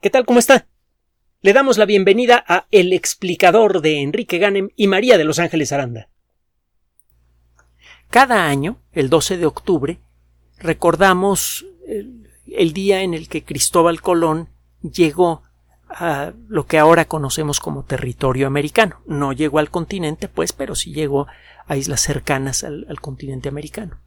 ¿Qué 0.00 0.10
tal? 0.10 0.26
¿Cómo 0.26 0.38
está? 0.38 0.66
Le 1.40 1.54
damos 1.54 1.78
la 1.78 1.86
bienvenida 1.86 2.44
a 2.46 2.66
El 2.70 2.92
explicador 2.92 3.80
de 3.80 4.02
Enrique 4.02 4.36
Ganem 4.36 4.68
y 4.76 4.88
María 4.88 5.16
de 5.16 5.24
Los 5.24 5.38
Ángeles 5.38 5.72
Aranda. 5.72 6.10
Cada 8.10 8.46
año, 8.46 8.82
el 8.92 9.08
12 9.08 9.38
de 9.38 9.46
octubre, 9.46 9.98
recordamos 10.58 11.64
el, 11.86 12.72
día 12.74 13.00
en 13.00 13.14
el 13.14 13.28
que 13.28 13.42
Cristóbal 13.42 14.02
Colón 14.02 14.50
llegó 14.82 15.42
a 15.88 16.34
lo 16.46 16.66
que 16.66 16.78
ahora 16.78 17.06
conocemos 17.06 17.58
como 17.58 17.84
territorio 17.84 18.46
americano. 18.46 19.00
No 19.06 19.32
llegó 19.32 19.60
al 19.60 19.70
continente, 19.70 20.28
pues, 20.28 20.52
pero 20.52 20.74
sí 20.74 20.92
llegó 20.92 21.26
a 21.66 21.76
islas 21.78 22.02
cercanas 22.02 22.64
al 22.64 23.00
continente 23.00 23.48
americano. 23.48 23.98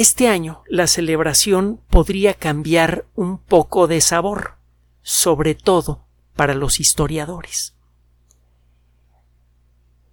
Este 0.00 0.28
año 0.28 0.62
la 0.68 0.86
celebración 0.86 1.80
podría 1.90 2.32
cambiar 2.32 3.06
un 3.16 3.36
poco 3.36 3.88
de 3.88 4.00
sabor, 4.00 4.54
sobre 5.02 5.56
todo 5.56 6.04
para 6.36 6.54
los 6.54 6.78
historiadores. 6.78 7.74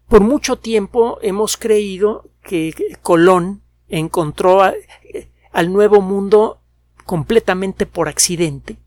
Por 0.07 0.21
mucho 0.21 0.55
tiempo 0.55 1.19
hemos 1.21 1.55
creído 1.55 2.31
que 2.41 2.97
Colón 3.03 3.61
encontró 3.87 4.63
al 4.63 5.71
Nuevo 5.71 6.01
Mundo 6.01 6.61
completamente 7.05 7.85
por 7.85 8.09
accidente 8.09 8.77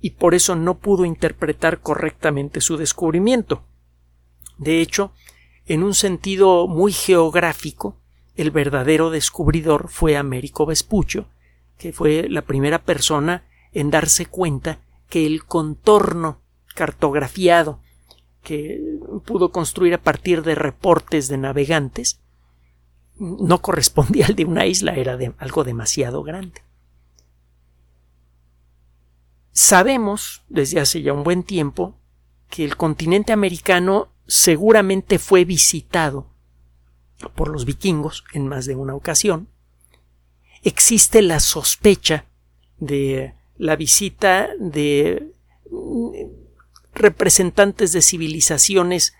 y 0.00 0.10
por 0.10 0.36
eso 0.36 0.54
no 0.54 0.78
pudo 0.78 1.04
interpretar 1.04 1.80
correctamente 1.80 2.60
su 2.60 2.76
descubrimiento. 2.76 3.64
De 4.56 4.80
hecho, 4.80 5.14
en 5.66 5.82
un 5.82 5.94
sentido 5.94 6.68
muy 6.68 6.92
geográfico, 6.92 7.96
el 8.36 8.50
verdadero 8.50 9.10
descubridor 9.10 9.88
fue 9.88 10.16
Américo 10.16 10.66
Vespuccio, 10.66 11.26
que 11.78 11.92
fue 11.92 12.28
la 12.28 12.42
primera 12.42 12.82
persona 12.82 13.44
en 13.72 13.90
darse 13.90 14.26
cuenta 14.26 14.80
que 15.08 15.26
el 15.26 15.44
contorno 15.44 16.40
cartografiado 16.74 17.80
que 18.42 18.80
pudo 19.24 19.52
construir 19.52 19.94
a 19.94 20.02
partir 20.02 20.42
de 20.42 20.54
reportes 20.54 21.28
de 21.28 21.38
navegantes 21.38 22.20
no 23.18 23.60
correspondía 23.60 24.26
al 24.26 24.34
de 24.34 24.44
una 24.44 24.66
isla, 24.66 24.94
era 24.94 25.16
algo 25.38 25.64
demasiado 25.64 26.22
grande. 26.22 26.62
Sabemos 29.52 30.42
desde 30.48 30.80
hace 30.80 31.02
ya 31.02 31.12
un 31.12 31.24
buen 31.24 31.42
tiempo 31.42 31.94
que 32.48 32.64
el 32.64 32.76
continente 32.76 33.32
americano 33.32 34.08
seguramente 34.26 35.18
fue 35.18 35.44
visitado 35.44 36.31
por 37.30 37.48
los 37.48 37.64
vikingos 37.64 38.24
en 38.32 38.48
más 38.48 38.66
de 38.66 38.74
una 38.74 38.94
ocasión. 38.94 39.48
Existe 40.62 41.22
la 41.22 41.40
sospecha 41.40 42.26
de 42.78 43.34
la 43.56 43.76
visita 43.76 44.50
de 44.58 45.32
representantes 46.94 47.92
de 47.92 48.02
civilizaciones 48.02 49.14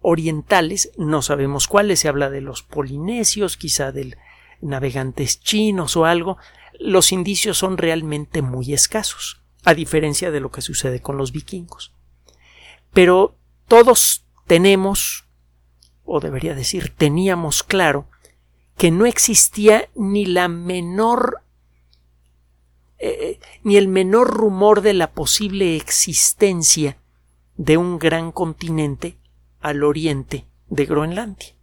orientales, 0.00 0.92
no 0.96 1.22
sabemos 1.22 1.66
cuáles, 1.66 2.00
se 2.00 2.08
habla 2.08 2.30
de 2.30 2.40
los 2.40 2.62
polinesios, 2.62 3.56
quizá 3.56 3.92
de 3.92 4.16
navegantes 4.60 5.40
chinos 5.40 5.96
o 5.96 6.04
algo, 6.04 6.38
los 6.78 7.12
indicios 7.12 7.58
son 7.58 7.78
realmente 7.78 8.42
muy 8.42 8.72
escasos, 8.72 9.40
a 9.64 9.74
diferencia 9.74 10.30
de 10.30 10.40
lo 10.40 10.50
que 10.50 10.62
sucede 10.62 11.00
con 11.00 11.16
los 11.16 11.32
vikingos. 11.32 11.92
Pero 12.92 13.36
todos 13.66 14.24
tenemos 14.46 15.25
o 16.06 16.20
debería 16.20 16.54
decir 16.54 16.94
teníamos 16.96 17.62
claro, 17.62 18.08
que 18.76 18.90
no 18.90 19.06
existía 19.06 19.88
ni 19.94 20.26
la 20.26 20.48
menor 20.48 21.42
eh, 22.98 23.38
ni 23.62 23.76
el 23.76 23.88
menor 23.88 24.28
rumor 24.28 24.80
de 24.80 24.94
la 24.94 25.12
posible 25.12 25.76
existencia 25.76 26.96
de 27.56 27.76
un 27.76 27.98
gran 27.98 28.32
continente 28.32 29.18
al 29.60 29.84
oriente 29.84 30.46
de 30.68 30.86
Groenlandia. 30.86 31.54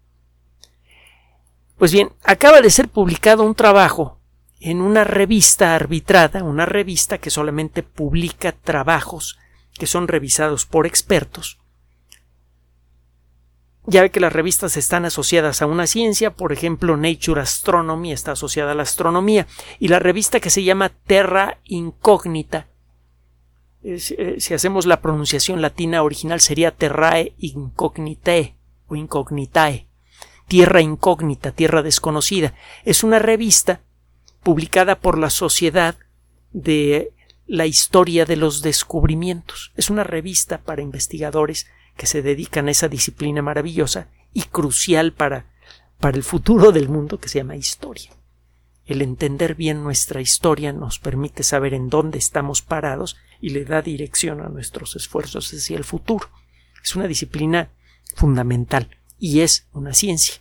Pues 1.77 1.91
bien, 1.91 2.11
acaba 2.23 2.61
de 2.61 2.69
ser 2.69 2.87
publicado 2.87 3.43
un 3.43 3.55
trabajo 3.55 4.19
en 4.59 4.79
una 4.81 5.03
revista 5.03 5.75
arbitrada, 5.75 6.43
una 6.43 6.65
revista 6.65 7.17
que 7.17 7.29
solamente 7.29 7.83
publica 7.83 8.51
trabajos 8.51 9.37
que 9.73 9.87
son 9.87 10.07
revisados 10.07 10.65
por 10.65 10.85
expertos, 10.85 11.59
ya 13.85 14.07
que 14.09 14.19
las 14.19 14.33
revistas 14.33 14.77
están 14.77 15.05
asociadas 15.05 15.61
a 15.61 15.65
una 15.65 15.87
ciencia, 15.87 16.31
por 16.31 16.53
ejemplo, 16.53 16.97
Nature 16.97 17.41
Astronomy 17.41 18.11
está 18.11 18.33
asociada 18.33 18.71
a 18.71 18.75
la 18.75 18.83
astronomía, 18.83 19.47
y 19.79 19.89
la 19.89 19.99
revista 19.99 20.39
que 20.39 20.49
se 20.49 20.63
llama 20.63 20.89
Terra 20.89 21.59
Incognita, 21.65 22.67
eh, 23.83 23.99
si 24.39 24.53
hacemos 24.53 24.85
la 24.85 25.01
pronunciación 25.01 25.61
latina 25.61 26.03
original 26.03 26.39
sería 26.39 26.71
Terrae 26.71 27.33
Incognitae 27.37 28.55
o 28.87 28.95
Incognitae, 28.95 29.87
Tierra 30.47 30.81
Incógnita, 30.81 31.51
Tierra 31.51 31.81
Desconocida. 31.81 32.53
Es 32.85 33.03
una 33.03 33.19
revista 33.19 33.81
publicada 34.41 34.99
por 34.99 35.17
la 35.17 35.29
Sociedad 35.29 35.97
de 36.53 37.11
la 37.45 37.65
Historia 37.65 38.25
de 38.25 38.37
los 38.37 38.61
Descubrimientos. 38.61 39.73
Es 39.75 39.89
una 39.89 40.05
revista 40.05 40.59
para 40.59 40.81
investigadores 40.81 41.67
que 41.95 42.07
se 42.07 42.21
dedican 42.21 42.67
a 42.67 42.71
esa 42.71 42.89
disciplina 42.89 43.41
maravillosa 43.41 44.07
y 44.33 44.43
crucial 44.43 45.13
para, 45.13 45.45
para 45.99 46.17
el 46.17 46.23
futuro 46.23 46.71
del 46.71 46.89
mundo 46.89 47.19
que 47.19 47.29
se 47.29 47.39
llama 47.39 47.55
historia. 47.55 48.11
El 48.85 49.01
entender 49.01 49.55
bien 49.55 49.83
nuestra 49.83 50.19
historia 50.19 50.73
nos 50.73 50.99
permite 50.99 51.43
saber 51.43 51.73
en 51.73 51.89
dónde 51.89 52.17
estamos 52.17 52.61
parados 52.61 53.15
y 53.39 53.49
le 53.49 53.63
da 53.63 53.81
dirección 53.81 54.41
a 54.41 54.49
nuestros 54.49 54.95
esfuerzos 54.95 55.53
hacia 55.53 55.77
el 55.77 55.85
futuro. 55.85 56.29
Es 56.83 56.95
una 56.95 57.07
disciplina 57.07 57.69
fundamental 58.15 58.89
y 59.17 59.39
es 59.39 59.67
una 59.71 59.93
ciencia. 59.93 60.35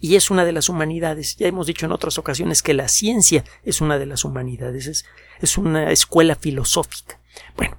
Y 0.00 0.16
es 0.16 0.32
una 0.32 0.44
de 0.44 0.50
las 0.50 0.68
humanidades. 0.68 1.36
Ya 1.36 1.46
hemos 1.46 1.68
dicho 1.68 1.86
en 1.86 1.92
otras 1.92 2.18
ocasiones 2.18 2.60
que 2.60 2.74
la 2.74 2.88
ciencia 2.88 3.44
es 3.62 3.80
una 3.80 4.00
de 4.00 4.06
las 4.06 4.24
humanidades, 4.24 4.88
es, 4.88 5.04
es 5.40 5.58
una 5.58 5.92
escuela 5.92 6.34
filosófica. 6.34 7.20
Bueno, 7.56 7.78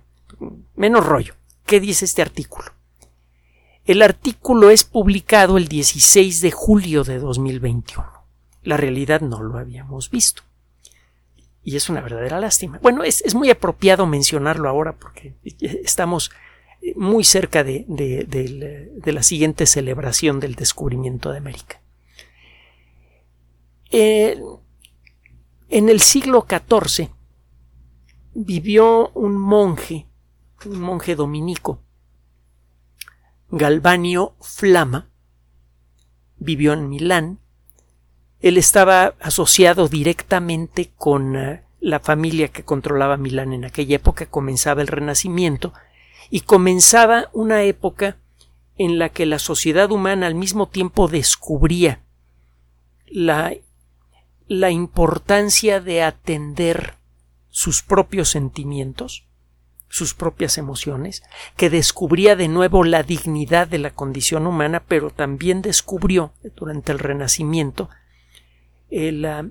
menos 0.75 1.05
rollo. 1.05 1.35
¿Qué 1.66 1.79
dice 1.79 2.06
este 2.06 2.22
artículo? 2.22 2.72
El 3.85 4.01
artículo 4.01 4.69
es 4.69 4.84
publicado 4.84 5.57
el 5.57 5.68
16 5.68 6.41
de 6.41 6.51
julio 6.51 7.03
de 7.03 7.19
2021. 7.19 8.06
La 8.63 8.78
realidad 8.78 9.22
no 9.22 9.44
lo 9.44 9.57
habíamos 9.57 10.09
visto. 10.09 10.44
Y 11.63 11.75
es 11.75 11.90
una 11.90 12.01
verdadera 12.01 12.40
lástima. 12.40 12.79
Bueno, 12.81 13.03
es, 13.03 13.35
muy 13.35 13.50
apropiado 13.50 14.06
mencionarlo 14.06 14.69
ahora 14.69 14.94
porque 14.94 15.35
estamos 15.59 16.31
muy 16.96 17.24
cerca 17.24 17.63
de, 17.63 19.01
la 19.06 19.24
siguiente 19.24 19.66
celebración 19.66 20.40
del 20.40 20.56
descubrimiento 20.56 21.31
de 21.31 21.38
América. 21.38 21.81
Eh, 23.91 24.41
en 25.69 25.90
el 25.90 26.01
siglo 26.01 26.45
XIV 26.50 27.09
vivió 28.34 29.09
un 29.09 29.38
monje 29.38 30.07
un 30.66 30.79
monje 30.79 31.16
dominico, 31.16 31.81
Galvanio 33.50 34.35
Flama, 34.41 35.09
vivió 36.38 36.74
en 36.74 36.90
Milán. 36.90 37.40
Él 38.40 38.57
estaba 38.57 39.16
asociado 39.19 39.88
directamente 39.88 40.91
con 40.97 41.35
eh, 41.35 41.63
la 41.79 42.00
familia 42.00 42.47
que 42.47 42.63
controlaba 42.63 43.18
Milán 43.18 43.53
en 43.53 43.66
aquella 43.66 43.97
época, 43.97 44.25
comenzaba 44.25 44.81
el 44.81 44.88
Renacimiento, 44.88 45.74
y 46.29 46.41
comenzaba 46.41 47.30
una 47.34 47.63
época 47.63 48.18
en 48.78 48.97
la 48.97 49.09
que 49.09 49.25
la 49.25 49.40
sociedad 49.40 49.91
humana 49.91 50.28
al 50.28 50.35
mismo 50.35 50.68
tiempo 50.68 51.07
descubría 51.07 52.01
la, 53.06 53.53
la 54.47 54.72
importancia 54.72 55.80
de 55.80 56.01
atender 56.01 56.95
sus 57.50 57.83
propios 57.83 58.30
sentimientos, 58.30 59.27
sus 59.94 60.16
propias 60.16 60.57
emociones, 60.57 61.22
que 61.56 61.69
descubría 61.69 62.36
de 62.36 62.48
nuevo 62.48 62.84
la 62.84 63.04
dignidad 63.04 63.68
de 63.68 63.78
la 63.78 63.92
condición 63.92 64.48
humana, 64.48 64.81
pero 64.88 65.12
también 65.12 65.62
descubrió 65.62 66.34
durante 66.56 66.92
el 66.92 66.98
Renacimiento 66.98 67.92
el 68.90 69.24
ah, 69.24 69.45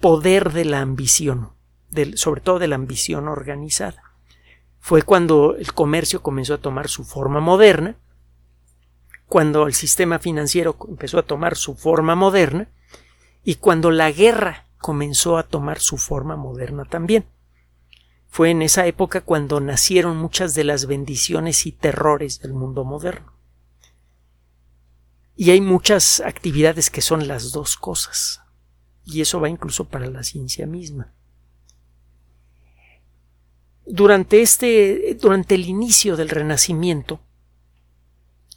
poder 0.00 0.52
de 0.52 0.66
la 0.66 0.82
ambición, 0.82 1.52
sobre 2.14 2.42
todo 2.42 2.58
de 2.58 2.68
la 2.68 2.74
ambición 2.74 3.26
organizada. 3.26 4.02
Fue 4.80 5.00
cuando 5.00 5.56
el 5.56 5.72
comercio 5.72 6.20
comenzó 6.20 6.52
a 6.52 6.60
tomar 6.60 6.88
su 6.88 7.04
forma 7.04 7.40
moderna, 7.40 7.96
cuando 9.28 9.66
el 9.66 9.72
sistema 9.72 10.18
financiero 10.18 10.76
empezó 10.90 11.18
a 11.18 11.22
tomar 11.22 11.56
su 11.56 11.74
forma 11.74 12.16
moderna 12.16 12.68
y 13.44 13.54
cuando 13.54 13.90
la 13.90 14.10
guerra 14.10 14.66
comenzó 14.76 15.38
a 15.38 15.44
tomar 15.44 15.80
su 15.80 15.96
forma 15.96 16.36
moderna 16.36 16.84
también. 16.84 17.24
Fue 18.32 18.48
en 18.48 18.62
esa 18.62 18.86
época 18.86 19.20
cuando 19.20 19.60
nacieron 19.60 20.16
muchas 20.16 20.54
de 20.54 20.64
las 20.64 20.86
bendiciones 20.86 21.66
y 21.66 21.72
terrores 21.72 22.40
del 22.40 22.54
mundo 22.54 22.82
moderno. 22.82 23.34
Y 25.36 25.50
hay 25.50 25.60
muchas 25.60 26.20
actividades 26.20 26.88
que 26.88 27.02
son 27.02 27.28
las 27.28 27.52
dos 27.52 27.76
cosas. 27.76 28.40
y 29.04 29.20
eso 29.20 29.38
va 29.38 29.50
incluso 29.50 29.86
para 29.86 30.06
la 30.06 30.22
ciencia 30.22 30.66
misma. 30.66 31.12
Durante 33.84 34.40
este, 34.40 35.14
durante 35.20 35.54
el 35.54 35.66
inicio 35.66 36.16
del 36.16 36.30
Renacimiento, 36.30 37.20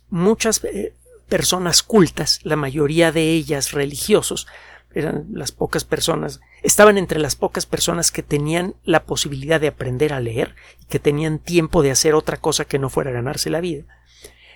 muchas 0.10 0.64
eh, 0.64 0.96
personas 1.28 1.84
cultas, 1.84 2.40
la 2.44 2.56
mayoría 2.56 3.12
de 3.12 3.34
ellas 3.34 3.74
religiosos, 3.74 4.48
eran 4.94 5.28
las 5.34 5.52
pocas 5.52 5.84
personas, 5.84 6.40
estaban 6.66 6.98
entre 6.98 7.20
las 7.20 7.36
pocas 7.36 7.68
personas 7.68 8.12
que 8.12 8.24
tenían 8.24 8.76
la 8.84 9.06
posibilidad 9.06 9.62
de 9.62 9.68
aprender 9.68 10.14
a 10.14 10.20
leer 10.20 10.56
y 10.82 10.86
que 10.86 11.00
tenían 11.00 11.38
tiempo 11.38 11.84
de 11.84 11.92
hacer 11.92 12.16
otra 12.16 12.38
cosa 12.38 12.66
que 12.66 12.80
no 12.80 12.90
fuera 12.90 13.12
ganarse 13.12 13.52
la 13.52 13.62
vida. 13.62 13.86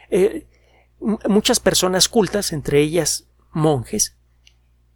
Eh, 0.09 0.47
muchas 0.99 1.59
personas 1.59 2.09
cultas, 2.09 2.51
entre 2.51 2.81
ellas 2.81 3.27
monjes, 3.51 4.17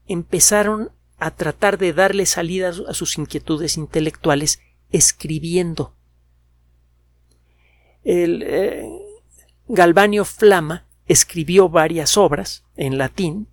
empezaron 0.08 0.92
a 1.20 1.32
tratar 1.32 1.78
de 1.78 1.94
darle 1.94 2.26
salida 2.26 2.74
a 2.88 2.94
sus 2.96 3.18
inquietudes 3.20 3.78
intelectuales 3.78 4.60
escribiendo. 4.90 5.96
El 8.04 8.44
eh, 8.44 8.90
Galvanio 9.68 10.26
Flama 10.26 10.88
escribió 11.06 11.70
varias 11.70 12.18
obras 12.18 12.66
en 12.76 12.98
latín 12.98 13.48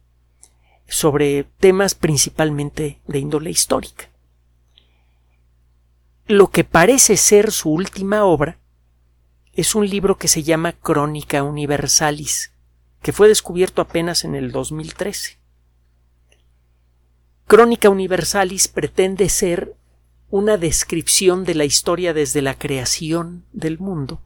sobre 0.90 1.44
temas 1.60 1.94
principalmente 1.94 3.00
de 3.06 3.18
índole 3.20 3.50
histórica. 3.50 4.10
Lo 6.26 6.48
que 6.48 6.64
parece 6.64 7.16
ser 7.16 7.52
su 7.52 7.70
última 7.70 8.24
obra 8.24 8.58
es 9.52 9.74
un 9.74 9.88
libro 9.88 10.18
que 10.18 10.28
se 10.28 10.42
llama 10.42 10.72
Crónica 10.72 11.44
Universalis, 11.44 12.52
que 13.02 13.12
fue 13.12 13.28
descubierto 13.28 13.80
apenas 13.80 14.24
en 14.24 14.34
el 14.34 14.50
2013. 14.50 15.38
Crónica 17.46 17.88
Universalis 17.88 18.68
pretende 18.68 19.28
ser 19.28 19.76
una 20.28 20.56
descripción 20.56 21.44
de 21.44 21.54
la 21.54 21.64
historia 21.64 22.12
desde 22.12 22.42
la 22.42 22.58
creación 22.58 23.44
del 23.52 23.78
mundo 23.78 24.20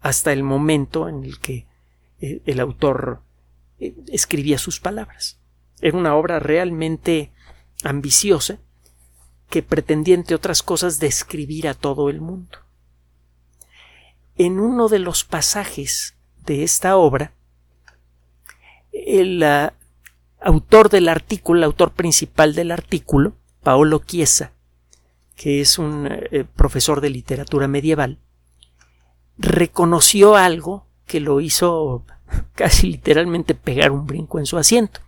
hasta 0.00 0.32
el 0.32 0.42
momento 0.42 1.08
en 1.08 1.24
el 1.24 1.38
que 1.38 1.66
eh, 2.20 2.40
el 2.46 2.60
autor 2.60 3.22
eh, 3.78 3.94
escribía 4.08 4.58
sus 4.58 4.80
palabras. 4.80 5.41
Era 5.82 5.98
una 5.98 6.14
obra 6.14 6.38
realmente 6.38 7.32
ambiciosa 7.84 8.58
que 9.50 9.62
pretendía, 9.62 10.14
entre 10.14 10.36
otras 10.36 10.62
cosas, 10.62 10.98
describir 10.98 11.68
a 11.68 11.74
todo 11.74 12.08
el 12.08 12.20
mundo. 12.20 12.58
En 14.36 14.60
uno 14.60 14.88
de 14.88 15.00
los 15.00 15.24
pasajes 15.24 16.16
de 16.46 16.62
esta 16.62 16.96
obra, 16.96 17.32
el 18.92 19.42
ah, 19.42 19.74
autor 20.40 20.88
del 20.88 21.08
artículo, 21.08 21.58
el 21.58 21.64
autor 21.64 21.92
principal 21.92 22.54
del 22.54 22.70
artículo, 22.70 23.34
Paolo 23.62 24.02
Chiesa, 24.06 24.52
que 25.36 25.60
es 25.60 25.78
un 25.78 26.08
eh, 26.08 26.44
profesor 26.56 27.00
de 27.00 27.10
literatura 27.10 27.68
medieval, 27.68 28.18
reconoció 29.36 30.36
algo 30.36 30.86
que 31.06 31.20
lo 31.20 31.40
hizo 31.40 32.04
casi 32.54 32.86
literalmente 32.86 33.54
pegar 33.54 33.90
un 33.90 34.06
brinco 34.06 34.38
en 34.38 34.46
su 34.46 34.56
asiento. 34.56 35.00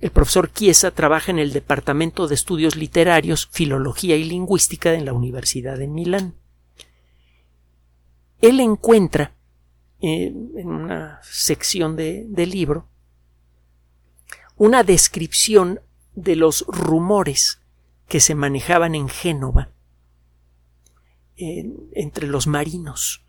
El 0.00 0.10
profesor 0.10 0.50
Chiesa 0.52 0.92
trabaja 0.92 1.30
en 1.30 1.38
el 1.38 1.52
Departamento 1.52 2.26
de 2.26 2.34
Estudios 2.34 2.74
Literarios, 2.76 3.48
Filología 3.52 4.16
y 4.16 4.24
Lingüística 4.24 4.90
de 4.90 5.02
la 5.02 5.12
Universidad 5.12 5.76
de 5.76 5.88
Milán. 5.88 6.34
Él 8.40 8.60
encuentra 8.60 9.34
eh, 10.00 10.32
en 10.56 10.68
una 10.68 11.20
sección 11.22 11.96
del 11.96 12.50
libro 12.50 12.88
una 14.56 14.82
descripción 14.82 15.80
de 16.14 16.36
los 16.36 16.64
rumores 16.66 17.60
que 18.08 18.20
se 18.20 18.34
manejaban 18.34 18.94
en 18.94 19.08
Génova 19.08 19.70
entre 21.36 22.26
los 22.26 22.46
marinos. 22.46 23.24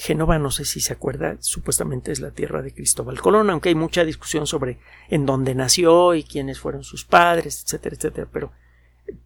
Génova, 0.00 0.38
no 0.38 0.52
sé 0.52 0.64
si 0.64 0.80
se 0.80 0.92
acuerda, 0.92 1.38
supuestamente 1.40 2.12
es 2.12 2.20
la 2.20 2.30
tierra 2.30 2.62
de 2.62 2.72
Cristóbal 2.72 3.20
Colón, 3.20 3.50
aunque 3.50 3.70
hay 3.70 3.74
mucha 3.74 4.04
discusión 4.04 4.46
sobre 4.46 4.78
en 5.08 5.26
dónde 5.26 5.56
nació 5.56 6.14
y 6.14 6.22
quiénes 6.22 6.60
fueron 6.60 6.84
sus 6.84 7.04
padres, 7.04 7.64
etcétera, 7.64 7.96
etcétera, 7.96 8.28
pero 8.32 8.52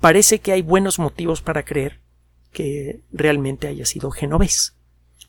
parece 0.01 0.41
que 0.41 0.51
hay 0.51 0.63
buenos 0.63 0.99
motivos 0.99 1.43
para 1.43 1.67
creer 1.67 2.01
que 2.53 3.03
realmente 3.13 3.69
haya 3.69 3.85
sido 3.85 4.11
genovés. 4.11 4.75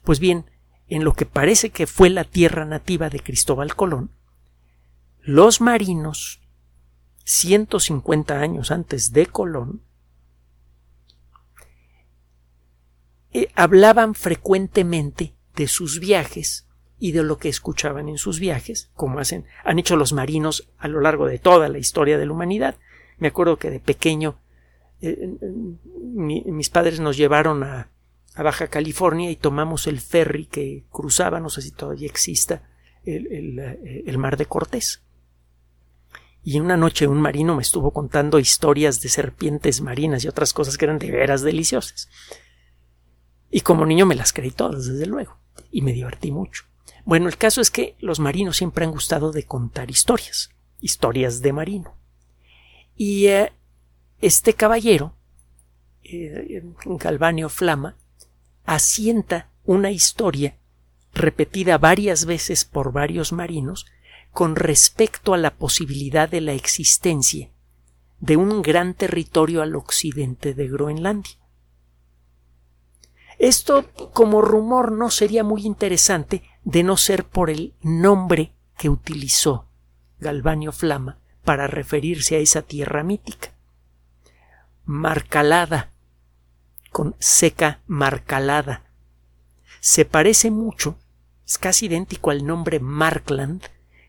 Pues 0.05 0.21
bien, 0.21 0.45
en 0.87 1.03
lo 1.03 1.11
que 1.11 1.25
parece 1.25 1.71
que 1.71 1.87
fue 1.87 2.09
la 2.09 2.23
tierra 2.23 2.63
nativa 2.63 3.09
de 3.09 3.19
Cristóbal 3.19 3.75
Colón, 3.75 4.11
los 5.19 5.59
marinos, 5.59 6.39
150 7.25 8.39
años 8.39 8.71
antes 8.71 9.11
de 9.11 9.25
Colón, 9.25 9.81
Eh, 13.33 13.49
hablaban 13.55 14.13
frecuentemente 14.13 15.33
de 15.55 15.67
sus 15.67 15.99
viajes 15.99 16.67
y 16.99 17.11
de 17.11 17.23
lo 17.23 17.37
que 17.37 17.49
escuchaban 17.49 18.07
en 18.07 18.17
sus 18.17 18.39
viajes, 18.39 18.91
como 18.95 19.19
hacen, 19.19 19.45
han 19.65 19.79
hecho 19.79 19.95
los 19.95 20.13
marinos 20.13 20.69
a 20.77 20.87
lo 20.87 21.01
largo 21.01 21.25
de 21.27 21.39
toda 21.39 21.67
la 21.67 21.79
historia 21.79 22.17
de 22.17 22.25
la 22.25 22.31
humanidad. 22.31 22.75
Me 23.17 23.27
acuerdo 23.27 23.57
que 23.57 23.69
de 23.69 23.79
pequeño 23.79 24.39
eh, 25.01 25.29
mis 26.15 26.69
padres 26.69 26.99
nos 26.99 27.17
llevaron 27.17 27.63
a, 27.63 27.89
Baja 28.35 28.67
California 28.67 29.29
y 29.29 29.35
tomamos 29.35 29.85
el 29.85 29.99
ferry 29.99 30.47
que 30.47 30.85
cruzaba, 30.89 31.39
no 31.39 31.49
sé 31.49 31.61
si 31.61 31.69
todavía 31.69 32.07
exista, 32.07 32.67
el, 33.05 33.59
eh, 33.59 34.03
el 34.07 34.17
mar 34.17 34.37
de 34.37 34.47
Cortés. 34.47 35.03
Y 36.43 36.57
en 36.57 36.63
una 36.63 36.77
noche 36.77 37.07
un 37.07 37.21
marino 37.21 37.55
me 37.55 37.61
estuvo 37.61 37.91
contando 37.91 38.39
historias 38.39 39.01
de 39.01 39.09
serpientes 39.09 39.81
marinas 39.81 40.23
y 40.23 40.27
otras 40.27 40.51
cosas 40.51 40.77
que 40.77 40.85
eran 40.85 40.99
de 40.99 41.11
veras 41.11 41.41
deliciosas. 41.43 42.09
Y 43.55 43.61
como 43.61 43.85
niño 43.85 44.07
me 44.07 44.15
las 44.15 44.33
creí 44.33 44.49
todas, 44.49 44.87
desde 44.87 45.05
luego, 45.05 45.37
y 45.71 45.83
me 45.83 45.93
divertí 45.93 46.31
mucho. 46.31 46.63
Bueno, 47.05 47.27
el 47.27 47.37
caso 47.37 47.61
es 47.61 47.69
que 47.69 47.95
los 47.99 48.19
marinos 48.19 48.57
siempre 48.57 48.83
han 48.83 48.89
gustado 48.89 49.31
de 49.31 49.43
contar 49.43 49.91
historias, 49.91 50.49
historias 50.81 51.43
de 51.43 51.53
marino. 51.53 51.95
Y 52.95 53.27
eh, 53.27 53.53
este 54.21 54.55
caballero, 54.55 55.13
eh, 56.01 56.63
Flama, 57.49 57.95
asienta 58.65 59.51
una 59.65 59.91
historia 59.91 60.57
repetida 61.13 61.77
varias 61.77 62.25
veces 62.25 62.65
por 62.65 62.91
varios 62.91 63.33
marinos 63.33 63.85
con 64.31 64.55
respecto 64.55 65.35
a 65.35 65.37
la 65.37 65.53
posibilidad 65.53 66.27
de 66.27 66.41
la 66.41 66.53
existencia 66.53 67.51
de 68.19 68.35
un 68.35 68.63
gran 68.63 68.95
territorio 68.95 69.61
al 69.61 69.75
occidente 69.75 70.55
de 70.55 70.67
Groenlandia. 70.69 71.42
Esto 73.43 73.89
como 74.13 74.41
rumor 74.41 74.93
no 74.93 75.09
sería 75.09 75.43
muy 75.43 75.65
interesante 75.65 76.43
de 76.63 76.81
no 76.81 76.95
ser 76.95 77.25
por 77.25 77.49
el 77.49 77.73
nombre 77.81 78.53
que 78.77 78.87
utilizó 78.87 79.67
Galvanio 80.21 80.71
Flama 80.71 81.19
para 81.43 81.67
referirse 81.67 82.37
a 82.37 82.39
esa 82.39 82.61
tierra 82.61 83.03
mítica. 83.03 83.49
Marcalada, 84.85 85.91
con 86.89 87.17
seca 87.19 87.81
marcalada. 87.85 88.83
Se 89.81 90.05
parece 90.05 90.49
mucho, 90.49 90.95
es 91.45 91.57
casi 91.57 91.87
idéntico 91.87 92.31
al 92.31 92.45
nombre 92.45 92.79
Markland 92.79 93.63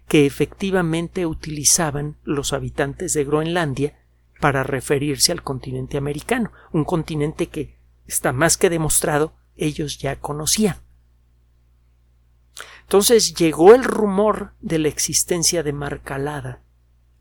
que 0.06 0.26
efectivamente 0.26 1.26
utilizaban 1.26 2.18
los 2.22 2.52
habitantes 2.52 3.14
de 3.14 3.24
Groenlandia 3.24 3.98
para 4.40 4.62
referirse 4.62 5.32
al 5.32 5.42
continente 5.42 5.98
americano, 5.98 6.52
un 6.70 6.84
continente 6.84 7.48
que 7.48 7.82
está 8.06 8.32
más 8.32 8.56
que 8.56 8.70
demostrado, 8.70 9.34
ellos 9.56 9.99
ya 9.99 10.16
conocían. 10.16 10.76
Entonces 12.82 13.34
llegó 13.34 13.75
el 13.75 13.84
rumor 13.84 14.52
de 14.61 14.78
la 14.78 14.88
existencia 14.88 15.62
de 15.62 15.73
Marcalada 15.73 16.61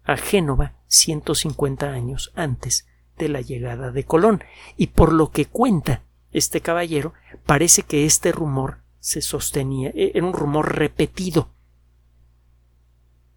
a 0.04 0.18
Génova 0.18 0.74
150 0.88 1.92
años 1.92 2.32
antes 2.36 2.86
de 3.18 3.30
la 3.30 3.42
llegada 3.42 3.92
de 3.92 4.04
Colón, 4.04 4.44
y 4.76 4.88
por 4.88 5.14
lo 5.14 5.32
que 5.32 5.46
cuenta 5.46 6.04
este 6.32 6.62
caballero, 6.62 7.14
parece 7.46 7.84
que 7.84 8.06
este 8.06 8.32
rumor 8.32 8.80
se 9.00 9.22
sostenía, 9.22 9.90
e-, 9.90 10.12
era 10.16 10.26
un 10.26 10.34
rumor 10.34 10.76
repetido, 10.76 11.50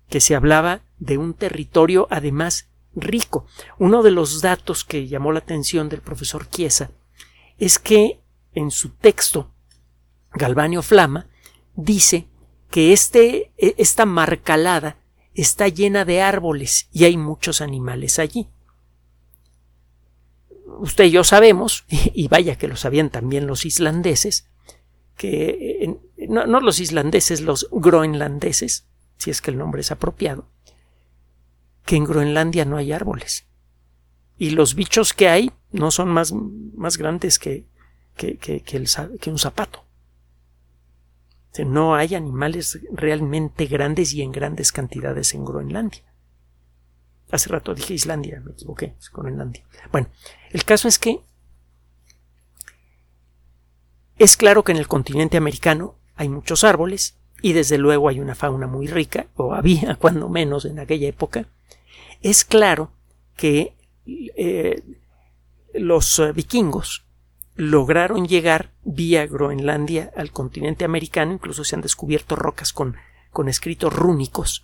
que 0.08 0.20
se 0.20 0.34
hablaba 0.34 0.80
de 0.98 1.18
un 1.18 1.34
territorio 1.34 2.08
además 2.10 2.68
rico. 2.94 3.46
Uno 3.78 4.02
de 4.02 4.10
los 4.10 4.40
datos 4.40 4.84
que 4.84 5.06
llamó 5.08 5.32
la 5.32 5.40
atención 5.40 5.88
del 5.88 6.00
profesor 6.00 6.48
Chiesa 6.48 6.90
es 7.58 7.78
que 7.78 8.20
en 8.52 8.70
su 8.70 8.90
texto 8.90 9.50
Galvanio 10.32 10.82
Flama 10.82 11.28
dice 11.74 12.26
que 12.70 12.92
este, 12.92 13.52
e, 13.56 13.74
esta 13.78 14.06
marcalada 14.06 14.98
está 15.34 15.68
llena 15.68 16.04
de 16.04 16.22
árboles 16.22 16.88
y 16.92 17.04
hay 17.04 17.16
muchos 17.16 17.60
animales 17.60 18.18
allí. 18.18 18.48
Usted 20.78 21.04
y 21.04 21.10
yo 21.10 21.24
sabemos, 21.24 21.84
y 21.88 22.28
vaya 22.28 22.56
que 22.56 22.68
lo 22.68 22.76
sabían 22.76 23.10
también 23.10 23.46
los 23.46 23.64
islandeses, 23.64 24.48
que 25.16 25.98
no, 26.28 26.46
no 26.46 26.60
los 26.60 26.80
islandeses, 26.80 27.40
los 27.40 27.68
groenlandeses, 27.70 28.86
si 29.16 29.30
es 29.30 29.40
que 29.40 29.50
el 29.50 29.58
nombre 29.58 29.80
es 29.80 29.90
apropiado, 29.90 30.46
que 31.86 31.96
en 31.96 32.04
Groenlandia 32.04 32.66
no 32.66 32.76
hay 32.76 32.92
árboles. 32.92 33.46
Y 34.38 34.50
los 34.50 34.74
bichos 34.74 35.12
que 35.12 35.28
hay 35.28 35.52
no 35.72 35.90
son 35.90 36.08
más, 36.08 36.32
más 36.32 36.98
grandes 36.98 37.38
que, 37.38 37.66
que, 38.16 38.36
que, 38.36 38.62
que 38.62 39.30
un 39.30 39.38
zapato. 39.38 39.86
No 41.64 41.94
hay 41.94 42.14
animales 42.14 42.78
realmente 42.92 43.66
grandes 43.66 44.12
y 44.12 44.22
en 44.22 44.32
grandes 44.32 44.72
cantidades 44.72 45.34
en 45.34 45.44
Groenlandia. 45.44 46.02
Hace 47.30 47.48
rato 47.48 47.74
dije 47.74 47.94
Islandia, 47.94 48.40
me 48.44 48.52
equivoqué, 48.52 48.94
es 48.98 49.10
Groenlandia. 49.10 49.64
Bueno, 49.90 50.08
el 50.50 50.64
caso 50.64 50.86
es 50.86 50.98
que 50.98 51.20
es 54.18 54.36
claro 54.36 54.64
que 54.64 54.72
en 54.72 54.78
el 54.78 54.88
continente 54.88 55.36
americano 55.36 55.96
hay 56.14 56.28
muchos 56.28 56.64
árboles 56.64 57.16
y 57.42 57.52
desde 57.52 57.78
luego 57.78 58.08
hay 58.08 58.20
una 58.20 58.34
fauna 58.34 58.66
muy 58.66 58.86
rica, 58.86 59.26
o 59.34 59.54
había 59.54 59.94
cuando 60.00 60.28
menos 60.28 60.64
en 60.64 60.78
aquella 60.78 61.08
época. 61.08 61.48
Es 62.22 62.44
claro 62.44 62.90
que 63.36 63.74
eh, 64.06 64.82
los 65.74 66.18
eh, 66.18 66.32
vikingos 66.32 67.04
lograron 67.54 68.26
llegar 68.26 68.72
vía 68.84 69.26
Groenlandia 69.26 70.12
al 70.16 70.30
continente 70.30 70.84
americano, 70.84 71.32
incluso 71.32 71.64
se 71.64 71.74
han 71.74 71.80
descubierto 71.80 72.36
rocas 72.36 72.72
con, 72.72 72.96
con 73.30 73.48
escritos 73.48 73.92
rúnicos 73.92 74.62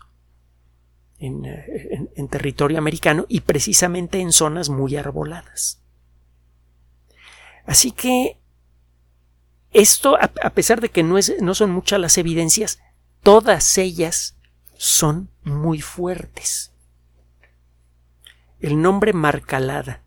en, 1.19 1.45
eh, 1.47 2.09
en, 2.15 2.29
territorio 2.29 2.79
americano 2.79 3.25
y 3.29 3.41
precisamente 3.41 4.21
en 4.21 4.33
zonas 4.33 4.69
muy 4.69 4.97
arboladas. 4.97 5.81
Así 7.65 7.93
que 7.93 8.39
esto, 9.73 10.19
a, 10.21 10.51
pesar 10.51 10.81
de 10.81 10.91
que 10.91 11.03
no, 11.03 11.17
es, 11.17 11.35
no 11.41 11.55
son 11.55 11.71
muchas 11.71 11.99
las 11.99 12.19
evidencias, 12.19 12.81
todas 13.23 13.79
ellas 13.79 14.37
son 14.77 15.31
muy 15.45 15.81
fuertes. 15.81 16.72
El 18.63 18.81
nombre 18.81 19.13
Marcalada, 19.13 20.05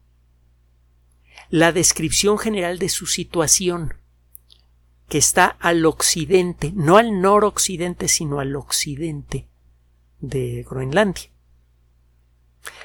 la 1.50 1.74
descripción 1.74 2.38
general 2.38 2.80
de 2.80 2.88
su 2.88 3.06
situación, 3.06 3.96
que 5.10 5.18
está 5.18 5.46
al 5.60 5.86
occidente, 5.86 6.72
no 6.74 6.96
al 6.96 7.20
noroccidente, 7.20 8.08
sino 8.08 8.40
al 8.40 8.56
occidente 8.56 9.50
de 10.22 10.66
Groenlandia. 10.68 11.30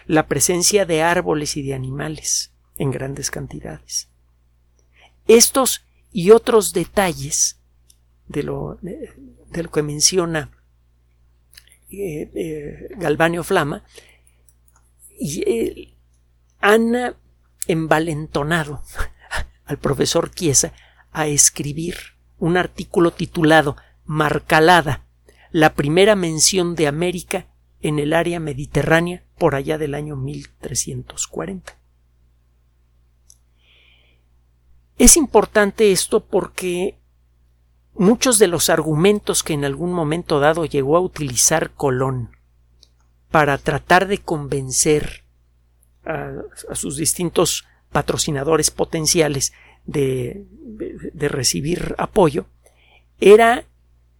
La 0.06 0.26
presencia 0.26 0.86
de 0.86 1.02
árboles 1.02 1.56
y 1.56 1.62
de 1.62 1.74
animales 1.74 2.52
en 2.76 2.90
grandes 2.90 3.30
cantidades. 3.30 4.08
Estos 5.28 5.84
y 6.10 6.32
otros 6.32 6.72
detalles 6.72 7.60
de 8.26 8.42
lo, 8.42 8.80
que 9.72 9.82
menciona 9.84 10.50
eh, 11.90 12.28
eh, 12.34 13.42
Flama 13.44 13.84
y, 15.20 15.42
eh, 15.42 15.94
han 16.60 17.14
envalentonado 17.66 18.82
al 19.66 19.78
profesor 19.78 20.30
Chiesa 20.30 20.72
a 21.12 21.26
escribir 21.26 21.96
un 22.38 22.56
artículo 22.56 23.12
titulado 23.12 23.76
Marcalada, 24.04 25.06
la 25.52 25.74
primera 25.74 26.16
mención 26.16 26.74
de 26.74 26.88
América 26.88 27.46
en 27.82 27.98
el 27.98 28.12
área 28.12 28.40
mediterránea 28.40 29.24
por 29.38 29.54
allá 29.54 29.78
del 29.78 29.94
año 29.94 30.16
1340. 30.16 31.78
Es 34.98 35.16
importante 35.16 35.92
esto 35.92 36.24
porque 36.26 36.98
muchos 37.94 38.38
de 38.38 38.48
los 38.48 38.68
argumentos 38.70 39.42
que 39.42 39.54
en 39.54 39.64
algún 39.64 39.92
momento 39.92 40.40
dado 40.40 40.64
llegó 40.64 40.96
a 40.96 41.00
utilizar 41.00 41.72
Colón 41.72 42.39
para 43.30 43.58
tratar 43.58 44.08
de 44.08 44.18
convencer 44.18 45.24
a, 46.04 46.42
sus 46.74 46.96
distintos 46.96 47.64
patrocinadores 47.90 48.70
potenciales 48.70 49.52
de, 49.84 50.46
recibir 51.14 51.94
apoyo 51.98 52.46
era 53.20 53.64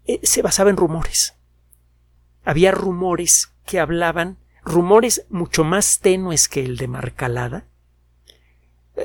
eh, 0.06 0.20
se 0.22 0.42
basaba 0.42 0.70
en 0.70 0.76
rumores. 0.76 1.34
Había 2.44 2.72
rumores 2.72 3.52
que 3.66 3.80
hablaban, 3.80 4.38
rumores 4.64 5.26
mucho 5.28 5.64
más 5.64 6.00
tenues 6.00 6.48
que 6.48 6.64
el 6.64 6.76
de 6.76 6.88
Marcalada, 6.88 7.66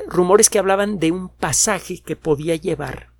rumores 0.08 0.50
que 0.50 0.58
hablaban 0.58 0.98
de 0.98 1.12
un 1.12 1.28
pasaje 1.28 2.00
que 2.00 2.16
podía 2.16 2.56
llevar 2.56 3.10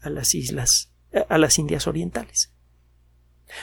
a 0.00 0.10
las 0.10 0.34
islas, 0.34 0.92
a 1.28 1.38
las 1.38 1.58
Indias 1.58 1.86
Orientales. 1.86 2.52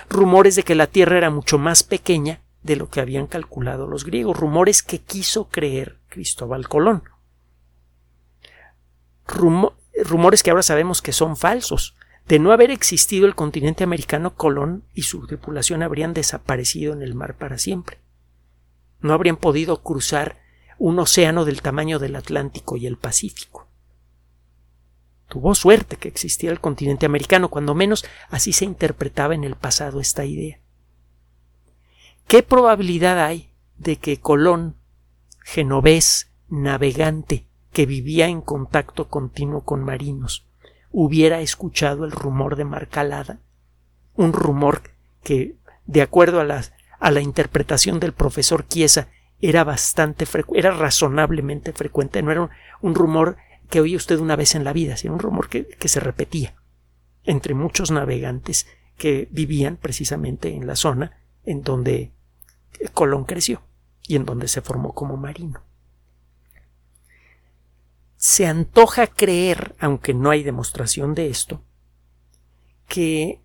Rumores 0.09 0.55
de 0.55 0.63
que 0.63 0.75
la 0.75 0.87
Tierra 0.87 1.17
era 1.17 1.29
mucho 1.29 1.57
más 1.57 1.83
pequeña 1.83 2.41
de 2.67 2.75
lo 2.75 2.89
que 2.89 2.99
habían 2.99 3.25
calculado 3.25 3.87
los 3.87 4.03
griegos, 4.05 4.37
rumores 4.37 4.83
que 4.83 4.99
quiso 4.99 5.47
creer 5.47 5.97
Cristóbal 6.09 6.67
Colón. 6.67 7.03
rumores 10.03 10.43
que 10.43 10.51
ahora 10.51 10.61
sabemos 10.61 11.01
que 11.01 11.13
son 11.13 11.35
falsos. 11.35 11.95
De 12.27 12.39
no 12.39 12.51
haber 12.51 12.71
existido 12.71 13.25
el 13.25 13.35
continente 13.35 13.85
americano, 13.85 14.35
Colón 14.35 14.83
y 14.93 15.03
su 15.03 15.25
tripulación 15.25 15.81
habrían 15.81 16.13
desaparecido 16.13 16.93
en 16.93 17.01
el 17.01 17.15
mar 17.15 17.35
para 17.37 17.57
siempre. 17.57 17.99
No 18.99 19.13
habrían 19.13 19.37
podido 19.37 19.81
cruzar 19.81 20.37
un 20.77 20.99
océano 20.99 21.45
del 21.45 21.61
tamaño 21.61 21.99
del 21.99 22.17
Atlántico 22.17 22.75
y 22.75 22.85
el 22.85 22.97
Pacífico. 22.97 23.67
Tuvo 25.29 25.55
suerte 25.55 25.95
que 25.95 26.09
existiera 26.09 26.53
el 26.53 26.59
continente 26.59 27.05
americano, 27.05 27.49
cuando 27.49 27.73
menos 27.73 28.05
así 28.29 28.51
se 28.51 28.65
interpretaba 28.65 29.33
en 29.35 29.45
el 29.45 29.55
pasado 29.55 30.01
esta 30.01 30.25
idea. 30.25 30.59
¿Qué 32.27 32.43
probabilidad 32.43 33.23
hay 33.23 33.53
de 33.77 33.95
que 33.95 34.19
Colón, 34.19 34.75
genovés, 35.45 36.29
navegante, 36.49 37.47
que 37.71 37.85
vivía 37.85 38.27
en 38.27 38.41
contacto 38.41 39.07
continuo 39.07 39.61
con 39.61 39.81
marinos, 39.81 40.45
hubiera 40.91 41.39
escuchado 41.39 42.03
el 42.03 42.11
rumor 42.11 42.57
de 42.57 42.65
Marcalada? 42.65 43.39
Un 44.15 44.33
rumor 44.33 44.81
que, 45.23 45.55
de 45.85 46.01
acuerdo 46.01 46.41
a 46.41 46.43
la, 47.11 47.21
interpretación 47.21 48.01
del 48.01 48.11
profesor 48.11 48.67
Chiesa, 48.67 49.07
era 49.39 49.63
bastante 49.63 50.25
era 50.53 50.71
razonablemente 50.71 51.71
frecuente, 51.71 52.21
no 52.21 52.31
era 52.33 52.49
un, 52.81 52.93
rumor 52.93 53.37
que 53.69 53.79
oía 53.79 53.95
usted 53.95 54.19
una 54.19 54.35
vez 54.35 54.53
en 54.53 54.65
la 54.65 54.73
vida, 54.73 54.97
sino 54.97 55.13
un 55.13 55.19
rumor 55.19 55.47
que 55.47 55.87
se 55.87 56.01
repetía 56.01 56.55
entre 57.23 57.53
muchos 57.53 57.89
navegantes 57.89 58.67
que 58.97 59.29
vivían 59.31 59.77
precisamente 59.77 60.53
en 60.53 60.67
la 60.67 60.75
zona 60.75 61.21
en 61.45 61.61
donde 61.61 62.11
Colón 62.93 63.25
creció 63.25 63.61
y 64.07 64.15
en 64.15 64.25
donde 64.25 64.47
se 64.47 64.61
formó 64.61 64.93
como 64.93 65.17
marino. 65.17 65.61
Se 68.15 68.47
antoja 68.47 69.07
creer, 69.07 69.75
aunque 69.79 70.13
no 70.13 70.31
hay 70.31 70.43
demostración 70.43 71.13
de 71.13 71.29
esto, 71.29 71.61
que 72.87 73.41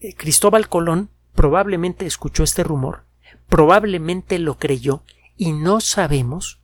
eh, 0.00 0.14
Cristóbal 0.14 0.68
Colón 0.68 1.10
probablemente 1.34 2.06
escuchó 2.06 2.42
este 2.42 2.64
rumor 2.64 3.06
probablemente 3.48 4.38
lo 4.38 4.58
creyó 4.58 5.02
y 5.36 5.52
no 5.52 5.80
sabemos 5.80 6.60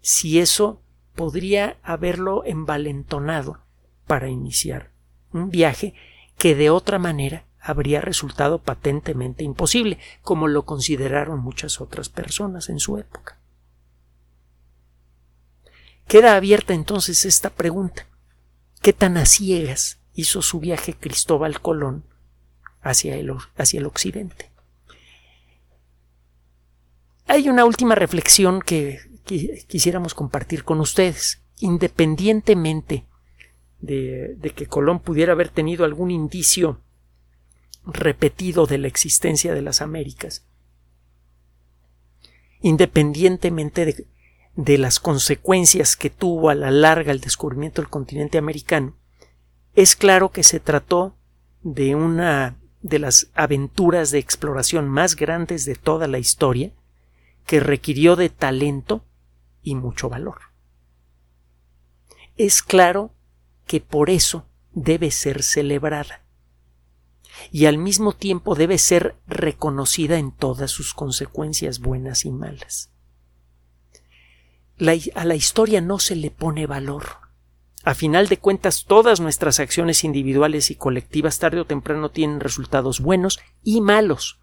si 0.00 0.38
eso 0.38 0.82
podría 1.14 1.78
haberlo 1.82 2.44
envalentonado 2.44 3.60
para 4.06 4.28
iniciar 4.28 4.90
un 5.32 5.50
viaje 5.50 5.94
que 6.38 6.54
de 6.54 6.70
otra 6.70 6.98
manera 6.98 7.44
habría 7.66 8.00
resultado 8.00 8.58
patentemente 8.58 9.42
imposible, 9.44 9.98
como 10.22 10.46
lo 10.46 10.64
consideraron 10.64 11.40
muchas 11.40 11.80
otras 11.80 12.08
personas 12.08 12.68
en 12.68 12.78
su 12.78 12.96
época. 12.98 13.38
Queda 16.06 16.36
abierta 16.36 16.74
entonces 16.74 17.24
esta 17.24 17.50
pregunta. 17.50 18.06
¿Qué 18.80 18.92
tan 18.92 19.16
a 19.16 19.26
ciegas 19.26 19.98
hizo 20.14 20.40
su 20.42 20.60
viaje 20.60 20.94
Cristóbal 20.94 21.60
Colón 21.60 22.04
hacia 22.80 23.16
el, 23.16 23.34
hacia 23.56 23.80
el 23.80 23.86
occidente? 23.86 24.50
Hay 27.26 27.48
una 27.48 27.64
última 27.64 27.96
reflexión 27.96 28.60
que, 28.60 29.00
quisiéramos 29.66 30.14
compartir 30.14 30.62
con 30.62 30.78
ustedes. 30.78 31.42
Independientemente 31.58 33.06
de, 33.80 34.52
que 34.54 34.66
Colón 34.66 35.00
pudiera 35.00 35.32
haber 35.32 35.48
tenido 35.48 35.84
algún 35.84 36.12
indicio 36.12 36.80
repetido 37.86 38.66
de 38.66 38.78
la 38.78 38.88
existencia 38.88 39.54
de 39.54 39.62
las 39.62 39.80
Américas, 39.80 40.44
independientemente 42.60 44.06
de, 44.56 44.78
las 44.78 44.98
consecuencias 44.98 45.96
que 45.96 46.10
tuvo 46.10 46.50
a 46.50 46.54
la 46.54 46.70
larga 46.70 47.12
el 47.12 47.20
descubrimiento 47.20 47.80
del 47.80 47.90
continente 47.90 48.38
americano, 48.38 48.96
es 49.74 49.94
claro 49.94 50.30
que 50.30 50.42
se 50.42 50.58
trató 50.58 51.16
de 51.62 51.94
una 51.94 52.56
de 52.82 52.98
las 52.98 53.30
aventuras 53.34 54.10
de 54.10 54.18
exploración 54.18 54.88
más 54.88 55.16
grandes 55.16 55.64
de 55.64 55.74
toda 55.74 56.08
la 56.08 56.18
historia, 56.18 56.72
que 57.46 57.60
requirió 57.60 58.16
de 58.16 58.28
talento 58.28 59.04
y 59.62 59.74
mucho 59.74 60.08
valor. 60.08 60.38
Es 62.36 62.62
claro 62.62 63.12
que 63.66 63.80
por 63.80 64.10
eso 64.10 64.46
debe 64.72 65.10
ser 65.10 65.42
celebrada. 65.42 66.25
Y 67.50 67.66
al 67.66 67.78
mismo 67.78 68.12
tiempo 68.12 68.54
debe 68.54 68.78
ser 68.78 69.16
reconocida 69.26 70.18
en 70.18 70.32
todas 70.32 70.70
sus 70.70 70.94
consecuencias 70.94 71.80
buenas 71.80 72.24
y 72.24 72.30
malas. 72.30 72.90
a 75.14 75.24
la 75.24 75.34
historia 75.34 75.80
no 75.80 75.98
se 75.98 76.16
le 76.16 76.30
pone 76.30 76.66
valor. 76.66 77.26
A 77.82 77.94
final 77.94 78.26
de 78.26 78.38
cuentas, 78.38 78.84
todas 78.84 79.20
nuestras 79.20 79.60
acciones 79.60 80.02
individuales 80.02 80.70
y 80.70 80.74
colectivas 80.74 81.38
tarde 81.38 81.60
o 81.60 81.66
temprano 81.66 82.10
tienen 82.10 82.40
resultados 82.40 83.00
buenos 83.00 83.38
y 83.62 83.80
malos. 83.80 84.40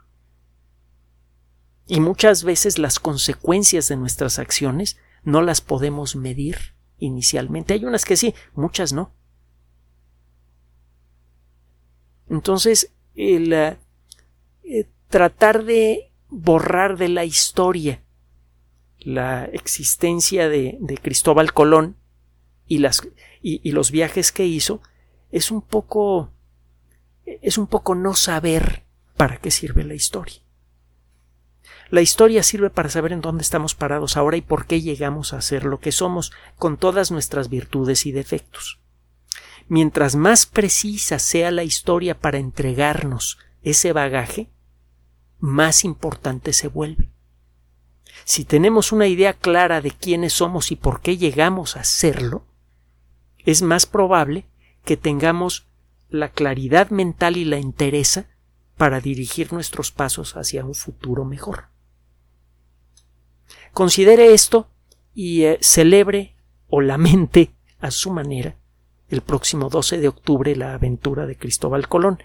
Y 1.85 1.99
muchas 1.99 2.45
veces 2.45 2.79
las 2.79 2.99
consecuencias 2.99 3.89
de 3.89 3.97
nuestras 3.97 4.39
acciones 4.39 4.97
no 5.23 5.41
las 5.41 5.59
podemos 5.59 6.15
medir 6.15 6.75
inicialmente. 6.97 7.73
Hay 7.73 7.83
unas 7.83 8.05
que 8.05 8.15
sí, 8.15 8.33
muchas 8.55 8.93
no. 8.93 9.13
Entonces, 12.33 12.91
el 13.13 13.53
eh, 13.53 13.77
tratar 15.07 15.65
de 15.65 16.11
borrar 16.29 16.97
de 16.97 17.07
la 17.07 17.25
historia 17.25 18.01
la 18.97 19.45
existencia 19.45 20.49
de, 20.49 20.79
Cristóbal 21.03 21.53
Colón 21.53 21.95
y, 22.67 22.83
y, 23.43 23.71
los 23.71 23.91
viajes 23.91 24.31
que 24.31 24.47
hizo 24.47 24.81
es 25.31 25.51
un 25.51 25.61
poco 25.61 26.31
es 27.25 27.59
un 27.59 27.67
poco 27.67 27.93
no 27.93 28.15
saber 28.15 28.83
para 29.15 29.37
qué 29.37 29.51
sirve 29.51 29.83
la 29.83 29.93
historia. 29.93 30.41
La 31.91 32.01
historia 32.01 32.41
sirve 32.41 32.71
para 32.71 32.89
saber 32.89 33.13
en 33.13 33.21
dónde 33.21 33.43
estamos 33.43 33.75
parados 33.75 34.17
ahora 34.17 34.37
y 34.37 34.41
por 34.41 34.65
qué 34.65 34.81
llegamos 34.81 35.33
a 35.33 35.41
ser 35.41 35.65
lo 35.65 35.79
que 35.79 35.91
somos, 35.91 36.31
con 36.57 36.77
todas 36.77 37.11
nuestras 37.11 37.49
virtudes 37.49 38.07
y 38.07 38.11
defectos. 38.11 38.82
Mientras 39.67 40.15
más 40.15 40.45
precisa 40.45 41.19
sea 41.19 41.51
la 41.51 41.63
historia 41.63 42.19
para 42.19 42.37
entregarnos 42.37 43.37
ese 43.61 43.93
bagaje, 43.93 44.49
más 45.39 45.83
importante 45.83 46.53
se 46.53 46.67
vuelve. 46.67 47.09
Si 48.25 48.45
tenemos 48.45 48.91
una 48.91 49.07
idea 49.07 49.33
clara 49.33 49.81
de 49.81 49.91
quiénes 49.91 50.33
somos 50.33 50.71
y 50.71 50.75
por 50.75 51.01
qué 51.01 51.17
llegamos 51.17 51.75
a 51.75 51.83
serlo, 51.83 52.45
es 53.39 53.61
más 53.61 53.85
probable 53.85 54.45
que 54.85 54.97
tengamos 54.97 55.67
la 56.09 56.29
claridad 56.29 56.89
mental 56.89 57.37
y 57.37 57.45
la 57.45 57.57
entereza 57.57 58.27
para 58.77 59.01
dirigir 59.01 59.51
nuestros 59.51 59.91
pasos 59.91 60.35
hacia 60.35 60.65
un 60.65 60.75
futuro 60.75 61.25
mejor. 61.25 61.65
Considere 63.73 64.33
esto 64.33 64.69
y 65.13 65.43
eh, 65.43 65.57
celebre 65.61 66.35
o 66.67 66.81
lamente 66.81 67.51
a 67.79 67.91
su 67.91 68.11
manera 68.11 68.57
el 69.13 69.21
próximo 69.21 69.69
12 69.69 69.99
de 69.99 70.07
octubre 70.07 70.55
la 70.55 70.73
aventura 70.73 71.25
de 71.25 71.37
Cristóbal 71.37 71.87
Colón. 71.87 72.19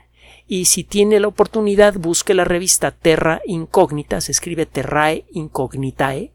Y 0.46 0.64
si 0.64 0.82
tiene 0.82 1.20
la 1.20 1.28
oportunidad, 1.28 1.94
busque 1.94 2.32
la 2.32 2.44
revista 2.44 2.90
Terra 2.90 3.42
Incognita, 3.46 4.20
se 4.22 4.32
escribe 4.32 4.64
Terrae 4.64 5.26
Incognitae, 5.30 6.32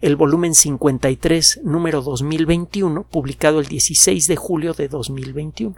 el 0.00 0.16
volumen 0.16 0.54
53, 0.54 1.60
número 1.62 2.00
2021, 2.00 3.04
publicado 3.04 3.60
el 3.60 3.66
16 3.66 4.26
de 4.26 4.36
julio 4.36 4.72
de 4.72 4.88
2021, 4.88 5.76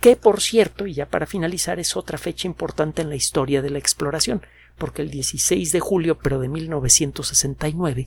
que 0.00 0.14
por 0.14 0.40
cierto, 0.40 0.86
y 0.86 0.94
ya 0.94 1.06
para 1.06 1.26
finalizar, 1.26 1.80
es 1.80 1.96
otra 1.96 2.18
fecha 2.18 2.46
importante 2.46 3.02
en 3.02 3.08
la 3.08 3.16
historia 3.16 3.62
de 3.62 3.70
la 3.70 3.78
exploración, 3.78 4.42
porque 4.78 5.02
el 5.02 5.10
16 5.10 5.72
de 5.72 5.80
julio, 5.80 6.18
pero 6.18 6.38
de 6.38 6.48
1969, 6.48 8.06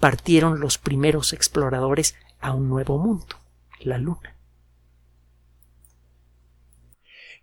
partieron 0.00 0.60
los 0.60 0.78
primeros 0.78 1.34
exploradores 1.34 2.14
a 2.40 2.54
un 2.54 2.70
nuevo 2.70 2.96
mundo, 2.96 3.36
la 3.80 3.98
Luna. 3.98 4.33